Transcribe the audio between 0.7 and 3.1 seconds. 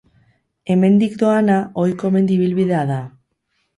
Hemendik doana, ohiko mendi ibilbidea da.